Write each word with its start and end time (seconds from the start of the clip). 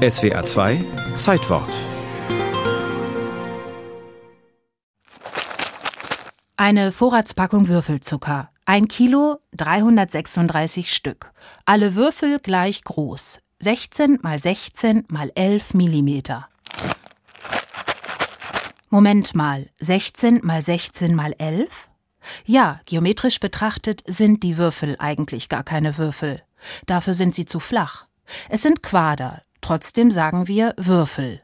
SWA 0.00 0.46
2 0.46 0.82
Zeitwort 1.18 1.68
Eine 6.56 6.90
Vorratspackung 6.90 7.68
Würfelzucker. 7.68 8.48
Ein 8.64 8.88
Kilo, 8.88 9.40
336 9.58 10.94
Stück. 10.94 11.32
Alle 11.66 11.96
Würfel 11.96 12.38
gleich 12.38 12.82
groß. 12.82 13.40
16 13.58 14.20
mal 14.22 14.38
16 14.38 15.04
mal 15.10 15.30
11 15.34 15.74
Millimeter. 15.74 16.48
Moment 18.88 19.34
mal, 19.34 19.68
16 19.80 20.40
mal 20.42 20.62
16 20.62 21.14
mal 21.14 21.34
11? 21.36 21.90
Ja, 22.46 22.80
geometrisch 22.86 23.38
betrachtet 23.38 24.02
sind 24.06 24.44
die 24.44 24.56
Würfel 24.56 24.96
eigentlich 24.98 25.50
gar 25.50 25.62
keine 25.62 25.98
Würfel. 25.98 26.42
Dafür 26.86 27.12
sind 27.12 27.34
sie 27.34 27.44
zu 27.44 27.60
flach. 27.60 28.06
Es 28.48 28.62
sind 28.62 28.82
Quader, 28.82 29.42
trotzdem 29.70 30.10
sagen 30.10 30.48
wir 30.48 30.74
Würfel. 30.76 31.42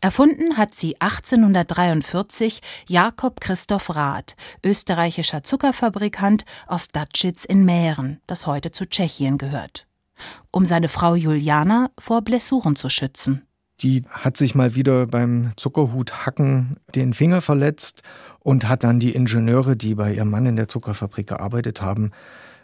Erfunden 0.00 0.56
hat 0.56 0.74
sie 0.74 0.98
1843 0.98 2.62
Jakob 2.88 3.38
Christoph 3.42 3.94
Rath, 3.94 4.34
österreichischer 4.64 5.42
Zuckerfabrikant 5.42 6.46
aus 6.66 6.88
Datschitz 6.88 7.44
in 7.44 7.66
Mähren, 7.66 8.22
das 8.26 8.46
heute 8.46 8.72
zu 8.72 8.88
Tschechien 8.88 9.36
gehört, 9.36 9.86
um 10.50 10.64
seine 10.64 10.88
Frau 10.88 11.14
Juliana 11.14 11.90
vor 11.98 12.22
Blessuren 12.22 12.76
zu 12.76 12.88
schützen. 12.88 13.42
Die 13.82 14.04
hat 14.08 14.38
sich 14.38 14.54
mal 14.54 14.74
wieder 14.74 15.06
beim 15.06 15.52
Zuckerhuthacken 15.58 16.78
den 16.94 17.12
Finger 17.12 17.42
verletzt 17.42 18.00
und 18.38 18.70
hat 18.70 18.84
dann 18.84 19.00
die 19.00 19.14
Ingenieure, 19.14 19.76
die 19.76 19.96
bei 19.96 20.14
ihrem 20.14 20.30
Mann 20.30 20.46
in 20.46 20.56
der 20.56 20.68
Zuckerfabrik 20.68 21.26
gearbeitet 21.26 21.82
haben, 21.82 22.12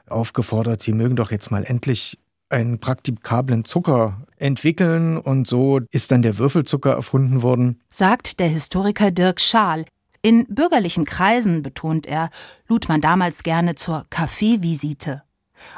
aufgefordert, 0.09 0.81
sie 0.81 0.93
mögen 0.93 1.17
doch 1.17 1.31
jetzt 1.31 1.51
mal 1.51 1.65
endlich 1.65 2.19
einen 2.49 2.79
praktikablen 2.79 3.67
Zucker 3.67 4.26
entwickeln 4.37 5.19
und 5.19 5.47
so 5.47 5.81
ist 5.91 6.11
dann 6.11 6.23
der 6.23 6.39
Würfelzucker 6.39 6.93
erfunden 6.93 7.43
worden. 7.43 7.81
Sagt 7.91 8.41
der 8.41 8.49
Historiker 8.49 9.11
Dirk 9.11 9.41
Schaal. 9.41 9.85
In 10.23 10.47
bürgerlichen 10.47 11.05
Kreisen, 11.05 11.63
betont 11.63 12.07
er, 12.07 12.31
lud 12.67 12.89
man 12.89 13.01
damals 13.01 13.43
gerne 13.43 13.77
zur 13.77 14.07
Kaffeevisite. 14.11 15.23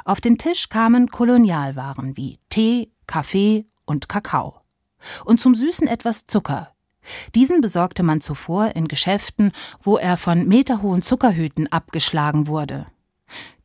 Auf 0.05 0.20
den 0.20 0.39
Tisch 0.39 0.69
kamen 0.69 1.09
Kolonialwaren 1.09 2.17
wie 2.17 2.39
Tee, 2.48 2.91
Kaffee 3.06 3.67
und 3.84 4.09
Kakao. 4.09 4.61
Und 5.25 5.41
zum 5.41 5.55
Süßen 5.55 5.87
etwas 5.87 6.27
Zucker. 6.27 6.72
Diesen 7.34 7.61
besorgte 7.61 8.03
man 8.03 8.20
zuvor 8.20 8.75
in 8.75 8.89
Geschäften, 8.89 9.53
wo 9.83 9.97
er 9.97 10.17
von 10.17 10.47
meterhohen 10.47 11.03
Zuckerhüten 11.03 11.70
abgeschlagen 11.70 12.47
wurde. 12.47 12.87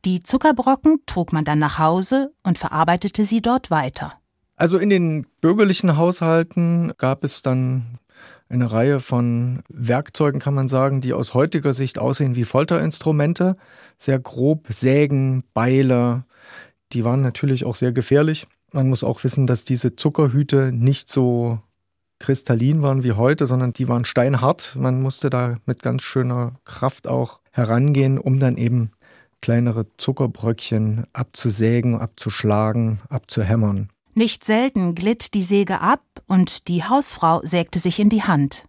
Die 0.04 0.20
Zuckerbrocken 0.20 1.00
trug 1.06 1.32
man 1.32 1.44
dann 1.44 1.58
nach 1.58 1.78
Hause 1.78 2.34
und 2.42 2.58
verarbeitete 2.58 3.24
sie 3.24 3.40
dort 3.40 3.70
weiter. 3.70 4.12
Also 4.56 4.78
in 4.78 4.88
den 4.88 5.26
bürgerlichen 5.40 5.96
Haushalten 5.96 6.92
gab 6.96 7.24
es 7.24 7.42
dann 7.42 7.98
eine 8.48 8.70
Reihe 8.70 9.00
von 9.00 9.62
Werkzeugen, 9.68 10.40
kann 10.40 10.54
man 10.54 10.68
sagen, 10.68 11.00
die 11.00 11.12
aus 11.12 11.34
heutiger 11.34 11.74
Sicht 11.74 11.98
aussehen 11.98 12.36
wie 12.36 12.44
Folterinstrumente. 12.44 13.56
Sehr 13.98 14.18
grob, 14.18 14.66
Sägen, 14.68 15.44
Beile. 15.54 16.24
Die 16.92 17.04
waren 17.04 17.20
natürlich 17.20 17.64
auch 17.64 17.74
sehr 17.74 17.92
gefährlich. 17.92 18.46
Man 18.72 18.88
muss 18.88 19.02
auch 19.02 19.24
wissen, 19.24 19.46
dass 19.46 19.64
diese 19.64 19.96
Zuckerhüte 19.96 20.70
nicht 20.72 21.08
so 21.08 21.58
kristallin 22.20 22.82
waren 22.82 23.02
wie 23.02 23.12
heute, 23.12 23.46
sondern 23.46 23.72
die 23.72 23.88
waren 23.88 24.04
steinhart. 24.04 24.76
Man 24.78 25.02
musste 25.02 25.30
da 25.30 25.56
mit 25.66 25.82
ganz 25.82 26.02
schöner 26.02 26.54
Kraft 26.64 27.08
auch 27.08 27.40
herangehen, 27.50 28.18
um 28.18 28.38
dann 28.38 28.56
eben 28.56 28.90
kleinere 29.40 29.86
Zuckerbröckchen 29.98 31.06
abzusägen, 31.12 32.00
abzuschlagen, 32.00 33.00
abzuhämmern. 33.08 33.88
Nicht 34.14 34.44
selten 34.44 34.94
glitt 34.94 35.34
die 35.34 35.42
Säge 35.42 35.80
ab 35.80 36.02
und 36.26 36.68
die 36.68 36.84
Hausfrau 36.84 37.40
sägte 37.44 37.78
sich 37.80 37.98
in 37.98 38.08
die 38.08 38.22
Hand. 38.22 38.64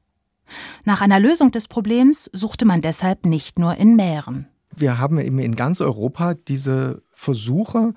Nach 0.84 1.02
einer 1.02 1.20
Lösung 1.20 1.52
des 1.52 1.68
Problems 1.68 2.30
suchte 2.34 2.66
man 2.66 2.82
deshalb 2.82 3.26
nicht 3.26 3.60
nur 3.60 3.76
in 3.76 3.96
Mähren. 3.96 4.48
Wir 4.76 4.98
haben 4.98 5.20
eben 5.20 5.40
in 5.40 5.56
ganz 5.56 5.82
Europa 5.82 6.34
diese 6.34 7.04
Versuche, 7.14 7.94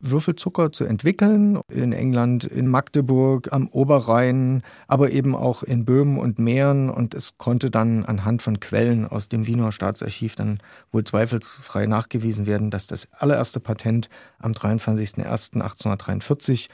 Würfelzucker 0.00 0.72
zu 0.72 0.84
entwickeln. 0.84 1.60
In 1.68 1.92
England, 1.92 2.44
in 2.44 2.68
Magdeburg, 2.68 3.52
am 3.52 3.68
Oberrhein, 3.68 4.62
aber 4.86 5.10
eben 5.10 5.34
auch 5.34 5.62
in 5.62 5.84
Böhmen 5.84 6.18
und 6.18 6.38
Mähren. 6.38 6.88
Und 6.90 7.14
es 7.14 7.36
konnte 7.38 7.70
dann 7.70 8.04
anhand 8.04 8.42
von 8.42 8.60
Quellen 8.60 9.06
aus 9.06 9.28
dem 9.28 9.46
Wiener 9.46 9.72
Staatsarchiv 9.72 10.34
dann 10.34 10.60
wohl 10.92 11.04
zweifelsfrei 11.04 11.86
nachgewiesen 11.86 12.46
werden, 12.46 12.70
dass 12.70 12.86
das 12.86 13.08
allererste 13.12 13.60
Patent 13.60 14.10
am 14.38 14.52
23.01.1843 14.52 16.68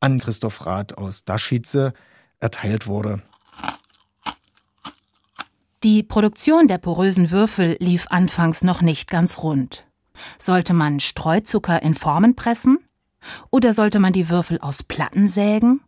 an 0.00 0.18
Christoph 0.18 0.66
Rath 0.66 0.98
aus 0.98 1.24
Daschitze 1.24 1.94
erteilt 2.38 2.86
wurde. 2.86 3.22
Die 5.84 6.02
Produktion 6.02 6.68
der 6.68 6.78
porösen 6.78 7.30
Würfel 7.30 7.76
lief 7.78 8.06
anfangs 8.08 8.64
noch 8.64 8.80
nicht 8.82 9.08
ganz 9.08 9.42
rund. 9.42 9.85
Sollte 10.38 10.74
man 10.74 11.00
Streuzucker 11.00 11.82
in 11.82 11.94
Formen 11.94 12.34
pressen? 12.36 12.78
Oder 13.50 13.72
sollte 13.72 13.98
man 13.98 14.12
die 14.12 14.28
Würfel 14.28 14.58
aus 14.60 14.82
Platten 14.82 15.28
sägen? 15.28 15.80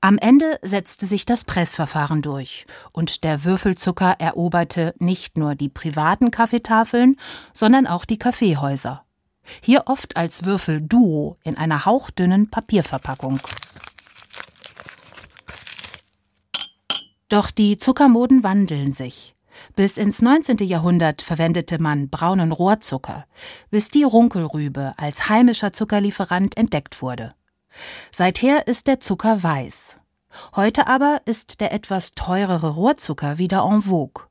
Am 0.00 0.18
Ende 0.18 0.58
setzte 0.62 1.06
sich 1.06 1.24
das 1.24 1.44
Pressverfahren 1.44 2.22
durch 2.22 2.66
und 2.90 3.22
der 3.22 3.44
Würfelzucker 3.44 4.16
eroberte 4.18 4.94
nicht 4.98 5.38
nur 5.38 5.54
die 5.54 5.68
privaten 5.68 6.32
Kaffeetafeln, 6.32 7.16
sondern 7.54 7.86
auch 7.86 8.04
die 8.04 8.18
Kaffeehäuser. 8.18 9.04
Hier 9.62 9.84
oft 9.86 10.16
als 10.16 10.44
Würfelduo 10.44 11.36
in 11.44 11.56
einer 11.56 11.84
hauchdünnen 11.84 12.50
Papierverpackung. 12.50 13.38
Doch 17.28 17.50
die 17.50 17.76
Zuckermoden 17.76 18.42
wandeln 18.42 18.92
sich. 18.92 19.34
Bis 19.76 19.96
ins 19.96 20.22
19. 20.22 20.58
Jahrhundert 20.58 21.22
verwendete 21.22 21.80
man 21.80 22.08
braunen 22.08 22.52
Rohrzucker, 22.52 23.26
bis 23.70 23.88
die 23.88 24.04
Runkelrübe 24.04 24.94
als 24.96 25.28
heimischer 25.28 25.72
Zuckerlieferant 25.72 26.56
entdeckt 26.56 27.02
wurde. 27.02 27.34
Seither 28.10 28.66
ist 28.66 28.86
der 28.86 29.00
Zucker 29.00 29.42
weiß. 29.42 29.96
Heute 30.56 30.86
aber 30.86 31.20
ist 31.24 31.60
der 31.60 31.72
etwas 31.72 32.12
teurere 32.12 32.70
Rohrzucker 32.70 33.38
wieder 33.38 33.64
en 33.64 33.82
vogue. 33.82 34.24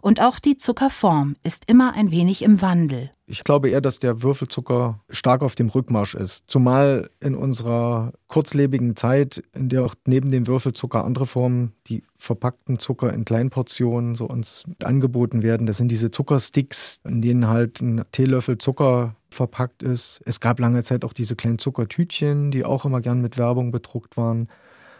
Und 0.00 0.20
auch 0.20 0.38
die 0.38 0.58
Zuckerform 0.58 1.36
ist 1.42 1.64
immer 1.66 1.94
ein 1.94 2.10
wenig 2.10 2.42
im 2.42 2.60
Wandel. 2.60 3.12
Ich 3.30 3.44
glaube 3.44 3.68
eher, 3.68 3.82
dass 3.82 3.98
der 3.98 4.22
Würfelzucker 4.22 5.00
stark 5.10 5.42
auf 5.42 5.54
dem 5.54 5.68
Rückmarsch 5.68 6.14
ist. 6.14 6.44
Zumal 6.46 7.10
in 7.20 7.34
unserer 7.34 8.14
kurzlebigen 8.26 8.96
Zeit, 8.96 9.42
in 9.54 9.68
der 9.68 9.84
auch 9.84 9.94
neben 10.06 10.30
dem 10.30 10.46
Würfelzucker 10.46 11.04
andere 11.04 11.26
Formen, 11.26 11.74
die 11.88 12.04
verpackten 12.16 12.78
Zucker 12.78 13.12
in 13.12 13.26
Kleinportionen 13.26 14.14
so 14.14 14.24
uns 14.24 14.64
angeboten 14.82 15.42
werden. 15.42 15.66
Das 15.66 15.76
sind 15.76 15.90
diese 15.90 16.10
Zuckersticks, 16.10 17.00
in 17.04 17.20
denen 17.20 17.48
halt 17.48 17.82
ein 17.82 18.02
Teelöffel 18.12 18.56
Zucker 18.56 19.14
verpackt 19.28 19.82
ist. 19.82 20.22
Es 20.24 20.40
gab 20.40 20.58
lange 20.58 20.82
Zeit 20.82 21.04
auch 21.04 21.12
diese 21.12 21.36
kleinen 21.36 21.58
Zuckertütchen, 21.58 22.50
die 22.50 22.64
auch 22.64 22.86
immer 22.86 23.02
gern 23.02 23.20
mit 23.20 23.36
Werbung 23.36 23.72
bedruckt 23.72 24.16
waren. 24.16 24.48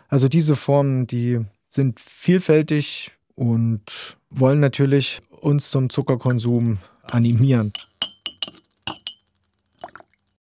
Also 0.09 0.29
diese 0.29 0.55
Formen, 0.55 1.07
die 1.07 1.41
sind 1.71 1.99
vielfältig 1.99 3.13
und 3.35 4.19
wollen 4.29 4.61
natürlich 4.61 5.23
uns 5.31 5.71
zum 5.71 5.89
Zuckerkonsum 5.89 6.77
animieren. 7.03 7.73